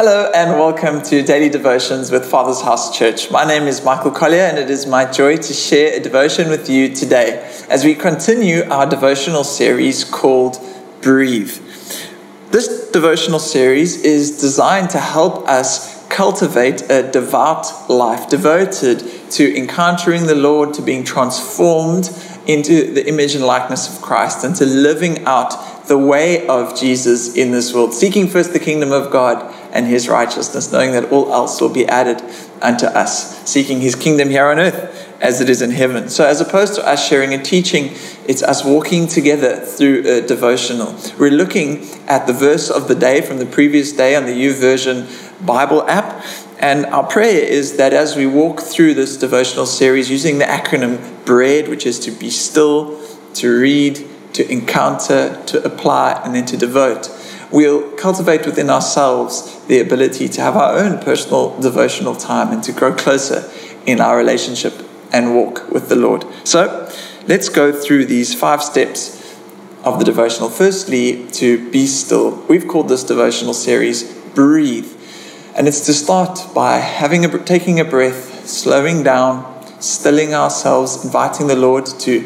Hello 0.00 0.30
and 0.32 0.52
welcome 0.52 1.02
to 1.02 1.24
Daily 1.24 1.48
Devotions 1.48 2.12
with 2.12 2.24
Father's 2.24 2.60
House 2.60 2.96
Church. 2.96 3.32
My 3.32 3.44
name 3.44 3.64
is 3.64 3.82
Michael 3.82 4.12
Collier 4.12 4.44
and 4.44 4.56
it 4.56 4.70
is 4.70 4.86
my 4.86 5.04
joy 5.04 5.38
to 5.38 5.52
share 5.52 5.92
a 5.92 5.98
devotion 5.98 6.50
with 6.50 6.70
you 6.70 6.94
today 6.94 7.52
as 7.68 7.84
we 7.84 7.96
continue 7.96 8.62
our 8.70 8.88
devotional 8.88 9.42
series 9.42 10.04
called 10.04 10.56
Breathe. 11.02 11.50
This 12.52 12.92
devotional 12.92 13.40
series 13.40 14.04
is 14.04 14.40
designed 14.40 14.90
to 14.90 15.00
help 15.00 15.48
us 15.48 16.06
cultivate 16.08 16.88
a 16.88 17.10
devout 17.10 17.90
life 17.90 18.28
devoted 18.28 19.00
to 19.32 19.56
encountering 19.58 20.28
the 20.28 20.36
Lord, 20.36 20.74
to 20.74 20.82
being 20.82 21.02
transformed 21.02 22.08
into 22.46 22.94
the 22.94 23.04
image 23.08 23.34
and 23.34 23.44
likeness 23.44 23.92
of 23.92 24.00
Christ, 24.00 24.44
and 24.44 24.54
to 24.54 24.64
living 24.64 25.24
out 25.24 25.77
the 25.88 25.98
way 25.98 26.46
of 26.46 26.78
Jesus 26.78 27.34
in 27.34 27.50
this 27.50 27.74
world, 27.74 27.92
seeking 27.92 28.28
first 28.28 28.52
the 28.52 28.58
kingdom 28.58 28.92
of 28.92 29.10
God 29.10 29.54
and 29.72 29.86
his 29.86 30.08
righteousness, 30.08 30.70
knowing 30.70 30.92
that 30.92 31.10
all 31.10 31.32
else 31.32 31.60
will 31.60 31.72
be 31.72 31.86
added 31.86 32.22
unto 32.62 32.86
us, 32.86 33.48
seeking 33.48 33.80
his 33.80 33.94
kingdom 33.94 34.28
here 34.28 34.46
on 34.46 34.58
earth 34.58 35.06
as 35.20 35.40
it 35.40 35.48
is 35.48 35.62
in 35.62 35.70
heaven. 35.70 36.08
So, 36.08 36.24
as 36.24 36.40
opposed 36.40 36.74
to 36.76 36.86
us 36.86 37.06
sharing 37.06 37.34
a 37.34 37.42
teaching, 37.42 37.90
it's 38.26 38.42
us 38.42 38.64
walking 38.64 39.06
together 39.06 39.56
through 39.56 40.06
a 40.06 40.20
devotional. 40.20 40.94
We're 41.18 41.30
looking 41.30 41.86
at 42.06 42.26
the 42.26 42.32
verse 42.32 42.70
of 42.70 42.86
the 42.88 42.94
day 42.94 43.20
from 43.20 43.38
the 43.38 43.46
previous 43.46 43.92
day 43.92 44.14
on 44.14 44.26
the 44.26 44.32
YouVersion 44.32 45.46
Bible 45.46 45.82
app. 45.88 46.24
And 46.60 46.86
our 46.86 47.06
prayer 47.06 47.44
is 47.44 47.76
that 47.76 47.92
as 47.92 48.16
we 48.16 48.26
walk 48.26 48.60
through 48.60 48.94
this 48.94 49.16
devotional 49.16 49.66
series 49.66 50.10
using 50.10 50.38
the 50.38 50.44
acronym 50.44 51.24
BREAD, 51.24 51.68
which 51.68 51.86
is 51.86 52.00
to 52.00 52.10
be 52.10 52.30
still, 52.30 53.00
to 53.34 53.60
read, 53.60 54.04
to 54.32 54.50
encounter, 54.50 55.42
to 55.46 55.64
apply, 55.64 56.20
and 56.24 56.34
then 56.34 56.46
to 56.46 56.56
devote, 56.56 57.10
we'll 57.50 57.90
cultivate 57.92 58.46
within 58.46 58.70
ourselves 58.70 59.60
the 59.66 59.80
ability 59.80 60.28
to 60.28 60.40
have 60.40 60.56
our 60.56 60.78
own 60.78 60.98
personal 60.98 61.58
devotional 61.60 62.14
time 62.14 62.52
and 62.52 62.62
to 62.64 62.72
grow 62.72 62.92
closer 62.92 63.50
in 63.86 64.00
our 64.00 64.16
relationship 64.16 64.74
and 65.12 65.34
walk 65.34 65.70
with 65.70 65.88
the 65.88 65.96
Lord. 65.96 66.24
So 66.44 66.90
let's 67.26 67.48
go 67.48 67.72
through 67.72 68.06
these 68.06 68.34
five 68.34 68.62
steps 68.62 69.16
of 69.84 69.98
the 69.98 70.04
devotional. 70.04 70.50
Firstly, 70.50 71.26
to 71.32 71.70
be 71.70 71.86
still. 71.86 72.44
We've 72.48 72.68
called 72.68 72.88
this 72.88 73.04
devotional 73.04 73.54
series 73.54 74.12
Breathe. 74.34 74.92
And 75.56 75.66
it's 75.66 75.86
to 75.86 75.94
start 75.94 76.40
by 76.54 76.76
having 76.76 77.24
a, 77.24 77.38
taking 77.44 77.80
a 77.80 77.84
breath, 77.84 78.46
slowing 78.46 79.02
down, 79.02 79.44
stilling 79.80 80.34
ourselves, 80.34 81.04
inviting 81.04 81.46
the 81.46 81.56
Lord 81.56 81.86
to 81.86 82.20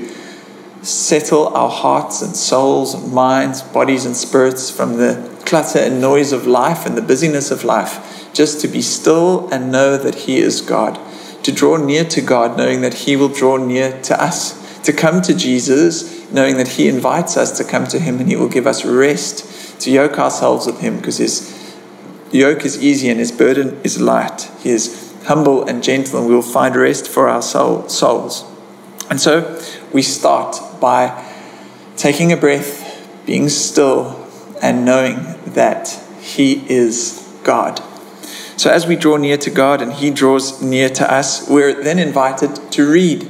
settle 0.82 1.48
our 1.48 1.70
hearts 1.70 2.22
and 2.22 2.36
souls, 2.36 2.94
and 2.94 3.12
minds, 3.12 3.62
bodies, 3.62 4.04
and 4.04 4.16
spirits 4.16 4.70
from 4.70 4.96
the 4.96 5.30
clutter 5.46 5.78
and 5.78 6.00
noise 6.00 6.32
of 6.32 6.46
life 6.46 6.84
and 6.86 6.96
the 6.96 7.02
busyness 7.02 7.50
of 7.50 7.64
life, 7.64 8.30
just 8.32 8.60
to 8.60 8.68
be 8.68 8.82
still 8.82 9.48
and 9.52 9.70
know 9.70 9.96
that 9.96 10.14
He 10.14 10.38
is 10.38 10.60
God, 10.60 10.98
to 11.44 11.52
draw 11.52 11.76
near 11.76 12.04
to 12.06 12.20
God, 12.20 12.56
knowing 12.56 12.80
that 12.80 12.94
He 12.94 13.16
will 13.16 13.28
draw 13.28 13.56
near 13.56 14.00
to 14.02 14.20
us, 14.20 14.80
to 14.82 14.92
come 14.92 15.22
to 15.22 15.34
Jesus, 15.34 16.30
knowing 16.32 16.56
that 16.56 16.68
He 16.68 16.88
invites 16.88 17.36
us 17.36 17.56
to 17.58 17.64
come 17.64 17.86
to 17.86 18.00
Him 18.00 18.18
and 18.18 18.28
He 18.28 18.36
will 18.36 18.48
give 18.48 18.66
us 18.66 18.84
rest, 18.84 19.80
to 19.80 19.90
yoke 19.90 20.18
ourselves 20.18 20.66
with 20.66 20.80
Him 20.80 20.96
because 20.96 21.18
His 21.18 21.76
yoke 22.32 22.64
is 22.64 22.82
easy 22.82 23.08
and 23.08 23.20
His 23.20 23.30
burden 23.30 23.80
is 23.84 24.00
light. 24.00 24.50
He 24.60 24.70
is 24.70 25.14
humble 25.26 25.64
and 25.64 25.82
gentle, 25.82 26.18
and 26.18 26.28
we 26.28 26.34
will 26.34 26.42
find 26.42 26.74
rest 26.74 27.06
for 27.06 27.28
our 27.28 27.42
soul, 27.42 27.88
souls. 27.88 28.44
And 29.12 29.20
so 29.20 29.62
we 29.92 30.00
start 30.00 30.56
by 30.80 31.22
taking 31.98 32.32
a 32.32 32.36
breath, 32.38 33.06
being 33.26 33.50
still, 33.50 34.26
and 34.62 34.86
knowing 34.86 35.34
that 35.48 35.88
He 36.22 36.64
is 36.72 37.22
God. 37.44 37.82
So, 38.56 38.70
as 38.70 38.86
we 38.86 38.96
draw 38.96 39.18
near 39.18 39.36
to 39.36 39.50
God 39.50 39.82
and 39.82 39.92
He 39.92 40.10
draws 40.10 40.62
near 40.62 40.88
to 40.88 41.12
us, 41.12 41.46
we're 41.46 41.74
then 41.74 41.98
invited 41.98 42.72
to 42.72 42.90
read. 42.90 43.28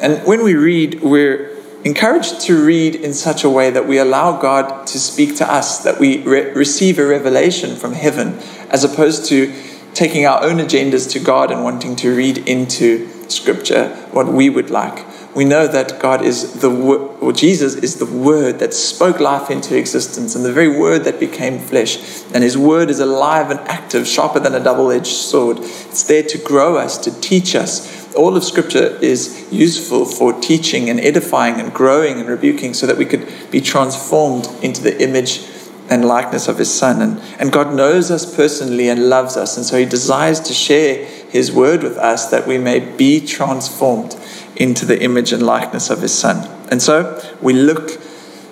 And 0.00 0.26
when 0.26 0.42
we 0.42 0.54
read, 0.54 1.02
we're 1.02 1.58
encouraged 1.84 2.40
to 2.46 2.64
read 2.64 2.94
in 2.94 3.12
such 3.12 3.44
a 3.44 3.50
way 3.50 3.68
that 3.68 3.86
we 3.86 3.98
allow 3.98 4.40
God 4.40 4.86
to 4.86 4.98
speak 4.98 5.36
to 5.36 5.52
us, 5.52 5.84
that 5.84 6.00
we 6.00 6.22
re- 6.22 6.52
receive 6.52 6.98
a 6.98 7.06
revelation 7.06 7.76
from 7.76 7.92
heaven, 7.92 8.38
as 8.70 8.82
opposed 8.82 9.26
to 9.26 9.52
taking 9.92 10.24
our 10.24 10.42
own 10.42 10.56
agendas 10.56 11.10
to 11.10 11.18
God 11.18 11.50
and 11.50 11.62
wanting 11.62 11.96
to 11.96 12.16
read 12.16 12.38
into 12.48 13.12
Scripture 13.32 13.88
what 14.12 14.28
we 14.28 14.50
would 14.50 14.70
like 14.70 15.04
we 15.34 15.46
know 15.46 15.66
that 15.66 15.98
God 15.98 16.22
is 16.22 16.60
the 16.60 16.70
or 16.70 17.32
Jesus 17.32 17.74
is 17.76 17.96
the 17.96 18.06
Word 18.06 18.58
that 18.58 18.74
spoke 18.74 19.18
life 19.18 19.50
into 19.50 19.76
existence, 19.76 20.34
and 20.34 20.44
the 20.44 20.52
very 20.52 20.78
Word 20.78 21.04
that 21.04 21.18
became 21.18 21.58
flesh. 21.58 22.22
And 22.34 22.44
His 22.44 22.58
Word 22.58 22.90
is 22.90 23.00
alive 23.00 23.50
and 23.50 23.60
active, 23.60 24.06
sharper 24.06 24.40
than 24.40 24.54
a 24.54 24.62
double-edged 24.62 25.06
sword. 25.06 25.58
It's 25.60 26.02
there 26.02 26.22
to 26.22 26.38
grow 26.38 26.76
us, 26.76 26.98
to 26.98 27.20
teach 27.20 27.54
us. 27.54 28.12
All 28.14 28.36
of 28.36 28.44
Scripture 28.44 28.98
is 29.00 29.50
useful 29.50 30.04
for 30.04 30.38
teaching 30.38 30.90
and 30.90 31.00
edifying 31.00 31.58
and 31.60 31.72
growing 31.72 32.20
and 32.20 32.28
rebuking, 32.28 32.74
so 32.74 32.86
that 32.86 32.98
we 32.98 33.06
could 33.06 33.26
be 33.50 33.62
transformed 33.62 34.46
into 34.62 34.82
the 34.82 35.02
image 35.02 35.46
and 35.88 36.04
likeness 36.04 36.46
of 36.46 36.58
His 36.58 36.72
Son. 36.72 37.00
And, 37.00 37.18
and 37.40 37.50
God 37.50 37.74
knows 37.74 38.10
us 38.10 38.36
personally 38.36 38.90
and 38.90 39.08
loves 39.08 39.38
us, 39.38 39.56
and 39.56 39.64
so 39.64 39.78
He 39.78 39.86
desires 39.86 40.40
to 40.40 40.52
share 40.52 41.08
His 41.32 41.50
Word 41.50 41.82
with 41.82 41.96
us 41.96 42.26
that 42.26 42.46
we 42.46 42.58
may 42.58 42.78
be 42.78 43.18
transformed 43.18 44.14
into 44.54 44.84
the 44.84 45.02
image 45.02 45.32
and 45.32 45.42
likeness 45.42 45.88
of 45.88 46.02
his 46.02 46.12
son. 46.12 46.46
And 46.70 46.82
so 46.82 47.18
we 47.40 47.54
look 47.54 47.98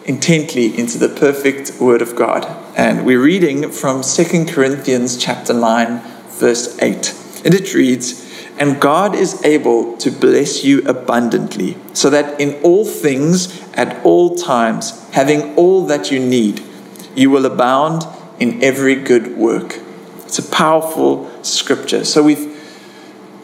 intently 0.07 0.79
into 0.79 0.97
the 0.97 1.11
perfect 1.11 1.79
word 1.79 2.01
of 2.01 2.17
God. 2.17 2.49
And 2.75 3.05
we're 3.05 3.21
reading 3.21 3.71
from 3.71 4.03
2 4.03 4.47
Corinthians 4.47 5.19
chapter 5.19 5.53
9 5.53 6.01
verse 6.31 6.75
8. 6.81 7.15
And 7.45 7.55
it 7.55 7.75
reads, 7.75 8.23
"And 8.59 8.81
God 8.81 9.15
is 9.15 9.45
able 9.45 9.97
to 9.99 10.11
bless 10.11 10.65
you 10.65 10.83
abundantly, 10.87 11.77
so 11.93 12.09
that 12.09 12.41
in 12.41 12.55
all 12.63 12.87
things 12.87 13.49
at 13.75 14.01
all 14.05 14.37
times, 14.37 14.95
having 15.11 15.55
all 15.55 15.85
that 15.87 16.11
you 16.11 16.19
need, 16.19 16.63
you 17.15 17.31
will 17.31 17.45
abound 17.45 18.07
in 18.39 18.59
every 18.63 18.95
good 18.95 19.37
work." 19.37 19.81
It's 20.27 20.39
a 20.39 20.43
powerful 20.43 21.29
scripture. 21.43 22.05
So 22.05 22.23
we've 22.23 22.50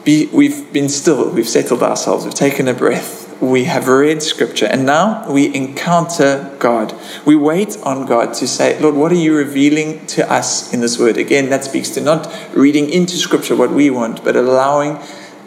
be, 0.07 0.27
we've 0.33 0.73
been 0.73 0.89
still, 0.89 1.31
we've 1.31 1.49
settled 1.49 1.83
ourselves, 1.83 2.25
we've 2.25 2.33
taken 2.33 2.69
a 2.69 2.73
breath, 2.73 3.43
we 3.43 3.65
have 3.65 3.89
read 3.89 4.23
scripture, 4.23 4.65
and 4.65 4.87
now 4.87 5.29
we 5.31 5.53
encounter 5.53 6.57
God. 6.61 6.95
We 7.27 7.35
wait 7.35 7.77
on 7.83 8.07
God 8.07 8.33
to 8.35 8.47
say, 8.47 8.79
Lord, 8.81 8.95
what 8.95 9.11
are 9.11 9.17
you 9.17 9.37
revealing 9.37 10.07
to 10.07 10.31
us 10.33 10.73
in 10.73 10.81
this 10.81 10.97
word? 10.97 11.19
Again, 11.19 11.51
that 11.51 11.65
speaks 11.65 11.91
to 11.91 12.01
not 12.01 12.33
reading 12.55 12.89
into 12.89 13.17
scripture 13.17 13.57
what 13.57 13.73
we 13.73 13.91
want, 13.91 14.25
but 14.25 14.37
allowing 14.37 15.01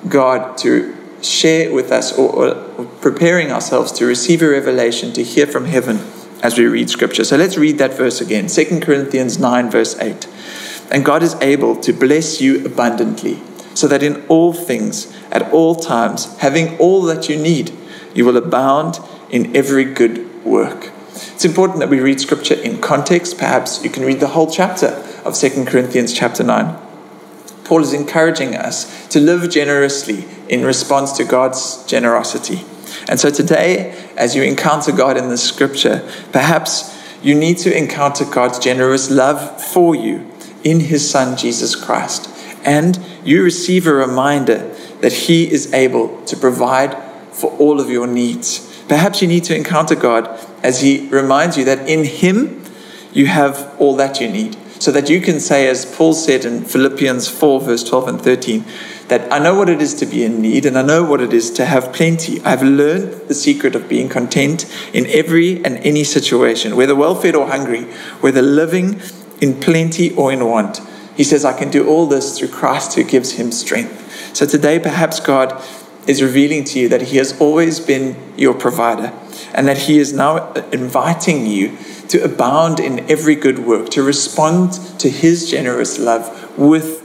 God 0.10 0.58
to 0.60 0.96
share 1.22 1.74
with 1.74 1.92
us 1.92 2.12
or, 2.18 2.54
or 2.54 2.86
preparing 3.02 3.52
ourselves 3.52 3.94
to 3.94 4.06
receive 4.06 4.42
a 4.42 4.50
revelation, 4.50 5.14
to 5.14 5.24
hear 5.24 5.48
from 5.48 5.66
heaven 5.66 6.00
as 6.44 6.58
we 6.58 6.66
read 6.66 6.90
scripture. 6.90 7.24
So 7.24 7.38
let's 7.38 7.58
read 7.58 7.78
that 7.78 7.94
verse 7.94 8.20
again 8.20 8.48
2 8.48 8.82
Corinthians 8.82 9.40
9, 9.40 9.72
verse 9.72 9.98
8. 9.98 10.28
And 10.92 11.06
God 11.06 11.24
is 11.24 11.36
able 11.36 11.78
to 11.78 11.94
bless 11.94 12.42
you 12.42 12.66
abundantly 12.66 13.42
so 13.80 13.88
that 13.88 14.04
in 14.04 14.26
all 14.28 14.52
things, 14.52 15.16
at 15.32 15.54
all 15.54 15.74
times, 15.74 16.38
having 16.40 16.78
all 16.80 17.02
that 17.04 17.30
you 17.30 17.38
need, 17.38 17.72
you 18.14 18.26
will 18.26 18.36
abound 18.36 19.00
in 19.30 19.56
every 19.56 19.86
good 19.86 20.44
work. 20.44 20.92
It's 21.14 21.46
important 21.46 21.80
that 21.80 21.90
we 21.90 22.02
read 22.02 22.20
scripture 22.20 22.56
in 22.56 22.82
context. 22.82 23.38
Perhaps 23.38 23.82
you 23.82 23.90
can 23.90 24.04
read 24.04 24.20
the 24.20 24.28
whole 24.28 24.52
chapter 24.52 24.88
of 25.24 25.34
2 25.34 25.64
Corinthians 25.64 26.14
chapter 26.14 26.44
9. 26.44 26.78
Paul 27.64 27.82
is 27.82 27.94
encouraging 27.94 28.54
us 28.54 29.08
to 29.10 29.20
live 29.22 29.50
generously 29.50 30.26
in 30.50 30.66
response 30.66 31.14
to 31.14 31.24
God's 31.24 31.86
generosity. 31.86 32.66
And 33.08 33.18
so 33.18 33.30
today, 33.30 33.92
as 34.18 34.36
you 34.36 34.44
encounter 34.44 34.92
God 34.92 35.16
in 35.16 35.30
the 35.30 35.38
scripture, 35.38 36.06
perhaps 36.34 36.98
you 37.24 37.34
need 37.34 37.60
to 37.60 37.78
encounter 37.78 38.26
God's 38.26 38.60
generous 38.60 39.10
love 39.10 39.64
for 39.64 39.96
you 39.96 40.30
in 40.66 40.82
his 40.82 41.10
Son, 41.10 41.38
Jesus 41.38 41.76
Christ 41.76 42.30
and 42.70 43.00
you 43.26 43.44
receive 43.44 43.88
a 43.88 43.94
reminder 43.94 44.60
that 45.02 45.12
He 45.12 45.52
is 45.52 45.74
able 45.74 46.24
to 46.26 46.38
provide 46.38 46.96
for 47.32 47.50
all 47.58 47.80
of 47.80 47.90
your 47.90 48.06
needs. 48.06 48.84
Perhaps 48.88 49.24
you 49.24 49.28
need 49.28 49.44
to 49.46 49.56
encounter 49.56 49.96
God 49.96 50.30
as 50.62 50.82
He 50.82 51.10
reminds 51.10 51.58
you 51.58 51.66
that 51.66 51.90
in 51.90 52.06
Him 52.06 52.64
you 53.12 53.26
have 53.26 53.76
all 53.80 53.96
that 53.96 54.22
you 54.22 54.30
need. 54.30 54.56
So 54.80 54.92
that 54.92 55.10
you 55.10 55.20
can 55.20 55.40
say, 55.40 55.68
as 55.68 55.84
Paul 55.84 56.14
said 56.14 56.46
in 56.46 56.64
Philippians 56.64 57.28
4, 57.28 57.60
verse 57.60 57.84
12 57.84 58.08
and 58.08 58.22
13, 58.22 58.64
that 59.08 59.34
I 59.34 59.40
know 59.40 59.56
what 59.56 59.68
it 59.68 59.82
is 59.82 59.96
to 59.96 60.06
be 60.06 60.24
in 60.24 60.40
need 60.40 60.66
and 60.66 60.78
I 60.78 60.84
know 60.84 61.04
what 61.04 61.20
it 61.22 61.34
is 61.34 61.50
to 61.54 61.66
have 61.66 61.92
plenty. 61.92 62.40
I've 62.42 62.64
learned 62.64 63.28
the 63.28 63.34
secret 63.34 63.76
of 63.76 63.90
being 63.90 64.08
content 64.08 64.72
in 64.94 65.08
every 65.08 65.58
and 65.66 65.78
any 65.80 66.04
situation, 66.04 66.76
whether 66.76 66.96
well 66.96 67.16
fed 67.16 67.36
or 67.36 67.48
hungry, 67.48 67.86
whether 68.22 68.44
living 68.44 69.02
in 69.42 69.60
plenty 69.60 70.16
or 70.16 70.32
in 70.32 70.46
want. 70.46 70.80
He 71.20 71.26
says, 71.26 71.44
I 71.44 71.52
can 71.52 71.70
do 71.70 71.86
all 71.86 72.06
this 72.06 72.40
through 72.40 72.48
Christ 72.48 72.96
who 72.96 73.04
gives 73.04 73.34
him 73.34 73.52
strength. 73.52 74.34
So 74.34 74.46
today, 74.46 74.80
perhaps 74.80 75.20
God 75.20 75.62
is 76.08 76.24
revealing 76.24 76.64
to 76.64 76.80
you 76.80 76.88
that 76.88 77.02
He 77.02 77.18
has 77.18 77.38
always 77.42 77.82
been 77.82 78.16
your 78.38 78.54
provider 78.54 79.12
and 79.54 79.68
that 79.68 79.80
He 79.80 79.98
is 79.98 80.14
now 80.14 80.38
uh, 80.38 80.64
inviting 80.72 81.46
you 81.46 81.78
to 82.08 82.24
abound 82.24 82.80
in 82.80 83.02
every 83.12 83.36
good 83.36 83.60
work, 83.60 83.90
to 83.90 84.02
respond 84.02 84.72
to 85.00 85.10
His 85.10 85.52
generous 85.52 86.00
love 86.00 86.58
with 86.58 87.04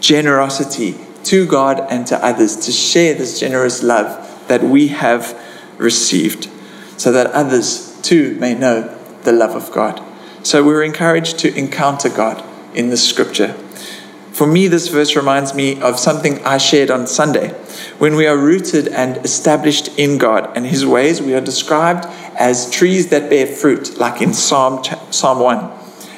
generosity 0.00 0.94
to 1.24 1.46
God 1.46 1.80
and 1.88 2.06
to 2.08 2.22
others, 2.22 2.56
to 2.56 2.72
share 2.72 3.14
this 3.14 3.40
generous 3.40 3.82
love 3.82 4.48
that 4.48 4.64
we 4.64 4.88
have 4.88 5.34
received, 5.78 6.50
so 6.98 7.10
that 7.10 7.28
others 7.28 7.98
too 8.02 8.34
may 8.34 8.52
know 8.52 8.94
the 9.22 9.32
love 9.32 9.54
of 9.54 9.72
God. 9.72 10.02
So 10.42 10.62
we're 10.62 10.84
encouraged 10.84 11.38
to 11.38 11.56
encounter 11.56 12.10
God 12.10 12.44
in 12.76 12.90
the 12.90 12.96
scripture. 12.96 13.54
For 14.32 14.46
me, 14.46 14.68
this 14.68 14.88
verse 14.88 15.16
reminds 15.16 15.54
me 15.54 15.80
of 15.80 15.98
something 15.98 16.44
I 16.44 16.58
shared 16.58 16.90
on 16.90 17.06
Sunday. 17.06 17.48
When 17.98 18.16
we 18.16 18.26
are 18.26 18.36
rooted 18.36 18.86
and 18.88 19.16
established 19.24 19.88
in 19.98 20.18
God 20.18 20.54
and 20.54 20.66
His 20.66 20.84
ways, 20.84 21.22
we 21.22 21.34
are 21.34 21.40
described 21.40 22.04
as 22.38 22.70
trees 22.70 23.08
that 23.08 23.30
bear 23.30 23.46
fruit, 23.46 23.96
like 23.96 24.20
in 24.20 24.34
Psalm, 24.34 24.84
Psalm 25.10 25.40
1. 25.40 25.70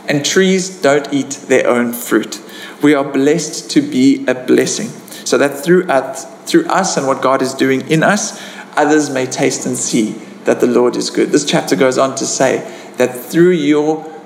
And 0.09 0.25
trees 0.25 0.83
don't 0.83 1.13
eat 1.13 1.31
their 1.47 1.69
own 1.69 1.93
fruit. 1.93 2.43
We 2.83 2.93
are 2.93 3.05
blessed 3.05 3.71
to 3.71 3.81
be 3.81 4.27
a 4.27 4.35
blessing, 4.35 4.89
so 5.25 5.39
that 5.39 5.65
through 5.65 5.85
us, 5.85 6.25
through 6.51 6.67
us 6.67 6.97
and 6.97 7.07
what 7.07 7.23
God 7.23 7.41
is 7.41 7.55
doing 7.55 7.89
in 7.89 8.03
us, 8.03 8.43
others 8.77 9.11
may 9.11 9.27
taste 9.27 9.65
and 9.65 9.77
see 9.77 10.13
that 10.43 10.59
the 10.59 10.67
Lord 10.67 10.97
is 10.97 11.11
good. 11.11 11.31
This 11.31 11.45
chapter 11.45 11.77
goes 11.77 11.99
on 11.99 12.17
to 12.17 12.27
say 12.27 12.59
that 12.97 13.15
through 13.15 13.51
your 13.51 14.18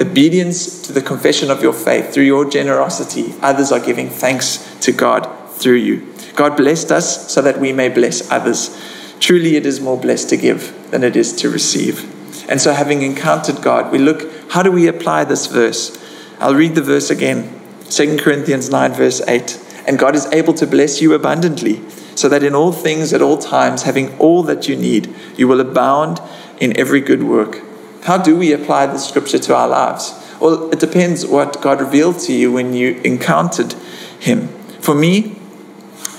obedience 0.00 0.82
to 0.82 0.92
the 0.92 1.02
confession 1.02 1.50
of 1.50 1.62
your 1.62 1.72
faith, 1.72 2.12
through 2.12 2.24
your 2.24 2.48
generosity, 2.48 3.34
others 3.42 3.70
are 3.70 3.80
giving 3.80 4.08
thanks 4.08 4.78
to 4.80 4.92
God 4.92 5.28
through 5.50 5.74
you. 5.74 6.06
God 6.34 6.56
blessed 6.56 6.90
us 6.90 7.30
so 7.32 7.42
that 7.42 7.60
we 7.60 7.72
may 7.72 7.88
bless 7.88 8.30
others. 8.30 8.76
Truly, 9.20 9.56
it 9.56 9.66
is 9.66 9.80
more 9.80 9.98
blessed 9.98 10.30
to 10.30 10.36
give 10.36 10.90
than 10.90 11.04
it 11.04 11.16
is 11.16 11.34
to 11.36 11.50
receive. 11.50 12.16
And 12.48 12.60
so, 12.60 12.72
having 12.72 13.02
encountered 13.02 13.62
God, 13.62 13.92
we 13.92 13.98
look 13.98 14.30
how 14.50 14.62
do 14.62 14.72
we 14.72 14.88
apply 14.88 15.24
this 15.24 15.46
verse? 15.46 15.96
I'll 16.40 16.54
read 16.54 16.74
the 16.74 16.82
verse 16.82 17.10
again 17.10 17.60
2 17.90 18.18
Corinthians 18.18 18.70
9, 18.70 18.92
verse 18.92 19.20
8. 19.26 19.60
And 19.86 19.98
God 19.98 20.14
is 20.14 20.26
able 20.32 20.54
to 20.54 20.66
bless 20.66 21.00
you 21.00 21.12
abundantly, 21.14 21.82
so 22.14 22.28
that 22.28 22.42
in 22.42 22.54
all 22.54 22.72
things, 22.72 23.12
at 23.12 23.22
all 23.22 23.38
times, 23.38 23.82
having 23.82 24.16
all 24.18 24.42
that 24.44 24.68
you 24.68 24.76
need, 24.76 25.14
you 25.36 25.48
will 25.48 25.60
abound 25.60 26.20
in 26.58 26.76
every 26.78 27.00
good 27.00 27.22
work. 27.22 27.62
How 28.02 28.16
do 28.18 28.36
we 28.36 28.52
apply 28.52 28.86
the 28.86 28.98
scripture 28.98 29.38
to 29.38 29.54
our 29.54 29.68
lives? 29.68 30.14
Well, 30.40 30.70
it 30.70 30.80
depends 30.80 31.26
what 31.26 31.60
God 31.60 31.80
revealed 31.80 32.18
to 32.20 32.32
you 32.32 32.50
when 32.50 32.72
you 32.72 33.00
encountered 33.04 33.74
Him. 34.18 34.48
For 34.80 34.94
me, 34.94 35.36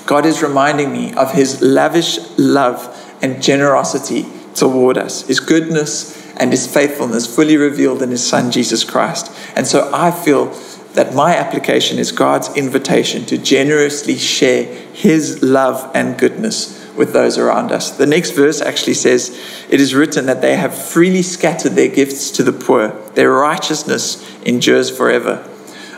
God 0.06 0.26
is 0.26 0.44
reminding 0.44 0.92
me 0.92 1.14
of 1.14 1.34
His 1.34 1.62
lavish 1.62 2.20
love 2.38 2.98
and 3.22 3.42
generosity 3.42 4.26
toward 4.54 4.98
us, 4.98 5.26
His 5.28 5.40
goodness 5.40 6.20
and 6.38 6.52
His 6.52 6.72
faithfulness 6.72 7.34
fully 7.34 7.58
revealed 7.58 8.02
in 8.02 8.12
His 8.12 8.28
Son, 8.28 8.52
Jesus 8.52 8.84
Christ. 8.84 9.32
And 9.56 9.66
so 9.66 9.90
I 9.94 10.12
feel 10.12 10.48
that 10.94 11.16
my 11.16 11.36
application 11.36 11.98
is 11.98 12.12
God's 12.12 12.56
invitation 12.56 13.26
to 13.26 13.38
generously 13.38 14.18
share 14.18 14.66
His 14.94 15.42
love 15.42 15.90
and 15.96 16.18
goodness 16.18 16.81
with 16.96 17.14
those 17.14 17.38
around 17.38 17.72
us. 17.72 17.92
The 17.92 18.06
next 18.06 18.32
verse 18.32 18.62
actually 18.62 18.94
says, 18.94 19.30
It 19.70 19.80
is 19.80 19.96
written 19.96 20.26
that 20.26 20.42
they 20.42 20.56
have 20.56 20.74
freely 20.74 21.22
scattered 21.22 21.74
their 21.74 21.88
gifts 21.88 22.32
to 22.32 22.44
the 22.44 22.54
poor, 22.54 22.90
their 23.12 23.32
righteousness 23.32 24.28
endures 24.44 24.96
forever. 24.96 25.48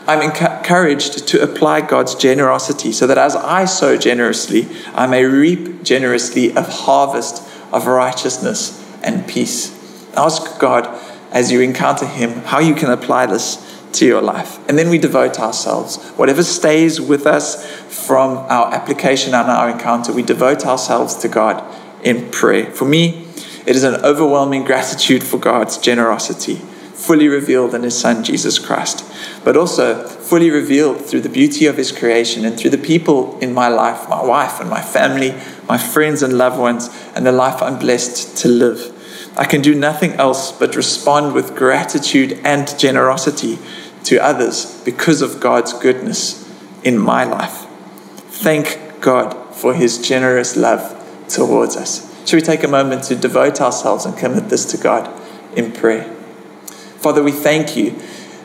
I'm 0.05 0.21
encouraged 0.21 1.27
to 1.29 1.41
apply 1.41 1.81
God's 1.81 2.15
generosity 2.15 2.91
so 2.91 3.07
that 3.07 3.17
as 3.17 3.37
I 3.37 3.63
sow 3.65 3.95
generously, 3.95 4.67
I 4.93 5.07
may 5.07 5.23
reap 5.23 5.83
generously 5.83 6.49
a 6.51 6.61
harvest 6.61 7.41
of 7.71 7.87
righteousness 7.87 8.83
and 9.01 9.25
peace. 9.27 9.71
Ask 10.15 10.59
God 10.59 10.87
as 11.31 11.51
you 11.51 11.61
encounter 11.61 12.05
Him 12.05 12.41
how 12.41 12.59
you 12.59 12.75
can 12.75 12.91
apply 12.91 13.27
this 13.27 13.57
to 13.93 14.05
your 14.05 14.21
life. 14.21 14.59
And 14.67 14.77
then 14.77 14.89
we 14.89 14.97
devote 14.97 15.39
ourselves. 15.39 15.97
Whatever 16.17 16.43
stays 16.43 16.99
with 16.99 17.25
us 17.25 17.82
from 18.05 18.37
our 18.49 18.73
application 18.73 19.33
and 19.33 19.49
our 19.49 19.69
encounter, 19.69 20.11
we 20.11 20.23
devote 20.23 20.65
ourselves 20.65 21.15
to 21.15 21.27
God 21.27 21.63
in 22.03 22.29
prayer. 22.31 22.69
For 22.71 22.85
me, 22.85 23.27
it 23.65 23.75
is 23.75 23.83
an 23.83 23.95
overwhelming 24.03 24.65
gratitude 24.65 25.23
for 25.23 25.37
God's 25.37 25.77
generosity, 25.77 26.55
fully 26.55 27.29
revealed 27.29 27.73
in 27.73 27.83
His 27.83 27.97
Son, 27.97 28.23
Jesus 28.23 28.59
Christ, 28.59 29.05
but 29.45 29.55
also 29.55 30.05
fully 30.05 30.49
revealed 30.49 30.99
through 31.05 31.21
the 31.21 31.29
beauty 31.29 31.65
of 31.65 31.77
His 31.77 31.91
creation 31.91 32.43
and 32.43 32.57
through 32.57 32.71
the 32.71 32.77
people 32.77 33.39
in 33.39 33.53
my 33.53 33.69
life, 33.69 34.09
my 34.09 34.21
wife 34.21 34.59
and 34.59 34.69
my 34.69 34.81
family, 34.81 35.33
my 35.69 35.77
friends 35.77 36.21
and 36.21 36.37
loved 36.37 36.59
ones, 36.59 36.89
and 37.15 37.25
the 37.25 37.31
life 37.31 37.61
I'm 37.61 37.79
blessed 37.79 38.35
to 38.37 38.49
live. 38.49 38.91
I 39.37 39.45
can 39.45 39.61
do 39.61 39.73
nothing 39.73 40.11
else 40.13 40.51
but 40.51 40.75
respond 40.75 41.33
with 41.33 41.55
gratitude 41.55 42.39
and 42.43 42.77
generosity 42.77 43.57
to 44.03 44.17
others 44.17 44.81
because 44.83 45.21
of 45.21 45.39
God's 45.39 45.73
goodness 45.73 46.43
in 46.83 46.99
my 46.99 47.23
life. 47.23 47.62
Thank 48.43 48.99
God 48.99 49.55
for 49.55 49.73
his 49.73 50.05
generous 50.05 50.57
love 50.57 50.99
towards 51.29 51.77
us. 51.77 52.11
Should 52.27 52.35
we 52.35 52.41
take 52.41 52.65
a 52.65 52.67
moment 52.67 53.03
to 53.05 53.15
devote 53.15 53.61
ourselves 53.61 54.05
and 54.05 54.17
commit 54.17 54.49
this 54.49 54.65
to 54.71 54.77
God 54.77 55.09
in 55.55 55.71
prayer? 55.71 56.03
Father, 56.99 57.23
we 57.23 57.31
thank 57.31 57.77
you 57.77 57.91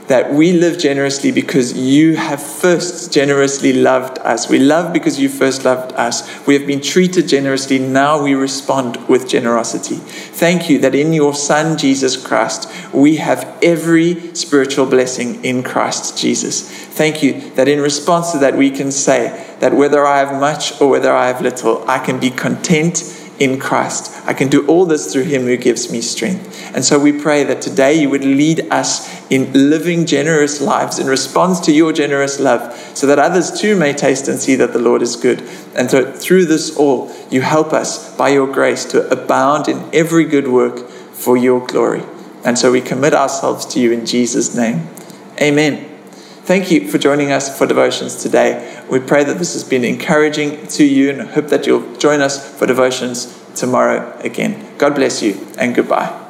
that 0.09 0.33
we 0.33 0.53
live 0.53 0.79
generously 0.79 1.31
because 1.31 1.79
you 1.79 2.17
have 2.17 2.43
first 2.43 3.13
generously 3.13 3.75
loved 3.75 4.19
us. 4.21 4.49
We 4.49 4.59
love 4.59 4.93
because 4.93 5.21
you 5.21 5.29
first 5.29 5.65
loved 5.65 5.93
us. 5.93 6.47
We 6.47 6.55
have 6.55 6.67
been 6.67 6.81
treated 6.81 7.29
generously. 7.29 7.79
Now 7.79 8.23
we 8.23 8.35
respond 8.35 8.97
with 9.09 9.29
generosity. 9.29 9.97
Thank 9.97 10.71
you 10.71 10.79
that 10.79 10.95
in 10.95 11.13
your 11.13 11.35
Son, 11.35 11.77
Jesus 11.77 12.17
Christ, 12.17 12.71
we 12.93 13.17
have 13.17 13.59
every 13.63 14.35
spiritual 14.35 14.87
blessing 14.87 15.45
in 15.45 15.63
Christ 15.63 16.19
Jesus. 16.19 16.69
Thank 16.69 17.23
you 17.23 17.51
that 17.51 17.69
in 17.69 17.81
response 17.81 18.33
to 18.33 18.39
that, 18.39 18.57
we 18.57 18.71
can 18.71 18.91
say 18.91 19.57
that 19.61 19.75
whether 19.75 20.07
I 20.07 20.19
have 20.21 20.41
much 20.41 20.81
or 20.81 20.89
whether 20.89 21.13
I 21.13 21.29
have 21.29 21.43
little, 21.43 21.89
I 21.89 21.99
can 21.99 22.19
be 22.19 22.31
content 22.31 23.18
in 23.39 23.59
Christ. 23.59 24.13
I 24.27 24.35
can 24.35 24.49
do 24.49 24.67
all 24.67 24.85
this 24.85 25.13
through 25.13 25.25
Him 25.25 25.43
who 25.43 25.57
gives 25.57 25.91
me 25.93 26.01
strength. 26.01 26.75
And 26.75 26.85
so 26.85 26.99
we 26.99 27.13
pray 27.13 27.45
that 27.45 27.63
today 27.63 27.95
you 27.95 28.11
would 28.11 28.25
lead 28.25 28.71
us 28.71 29.09
in 29.31 29.53
living 29.53 30.07
generous 30.07 30.61
lives 30.61 30.99
in 30.99 31.07
response 31.07 31.61
to 31.61 31.73
your 31.73 31.93
generous 31.93 32.41
love, 32.41 32.75
so 32.95 33.07
that 33.07 33.19
others 33.19 33.61
too 33.61 33.77
may 33.77 33.93
taste 33.93 34.29
and 34.29 34.39
see 34.39 34.55
that 34.57 34.73
the 34.73 34.79
Lord 34.79 35.03
is 35.03 35.17
good. 35.17 35.43
And 35.75 35.91
so 35.91 36.11
through 36.13 36.47
this 36.47 36.77
all, 36.77 37.15
you 37.31 37.43
help 37.43 37.73
us 37.73 38.17
by 38.17 38.31
your 38.31 38.47
grace 38.47 38.85
to 38.87 39.09
abound 39.11 39.69
in 39.69 39.89
every 39.93 40.25
good 40.25 40.49
work 40.49 40.89
for 40.89 41.37
your 41.37 41.65
glory. 41.67 42.03
And 42.45 42.59
so 42.59 42.73
we 42.73 42.81
commit 42.81 43.15
ourselves 43.15 43.67
to 43.67 43.81
you 43.81 43.93
in 43.93 44.07
Jesus' 44.07 44.55
name. 44.55 44.89
Amen. 45.41 45.85
Thank 46.49 46.71
you 46.71 46.89
for 46.89 46.97
joining 46.97 47.31
us 47.31 47.59
for 47.59 47.67
devotions 47.67 48.23
today. 48.23 48.83
We 48.91 49.01
pray 49.01 49.23
that 49.25 49.39
this 49.39 49.53
has 49.53 49.65
been 49.65 49.85
encouraging 49.85 50.67
to 50.69 50.85
you 50.85 51.11
and 51.11 51.21
hope 51.21 51.49
that 51.49 51.67
you'll 51.67 51.97
join 51.97 52.23
us 52.23 52.59
for 52.59 52.67
devotions 52.67 53.38
tomorrow 53.59 54.17
again. 54.21 54.67
God 54.79 54.95
bless 54.95 55.23
you 55.23 55.47
and 55.59 55.75
goodbye. 55.75 56.28